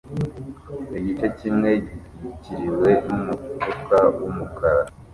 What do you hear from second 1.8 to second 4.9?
gitwikiriwe numufuka wumukara